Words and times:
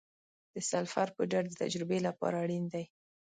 د 0.53 0.55
سلفر 0.69 1.07
پوډر 1.15 1.43
د 1.47 1.53
تجربې 1.61 1.99
لپاره 2.07 2.35
اړین 2.43 2.65
دی. 2.73 2.83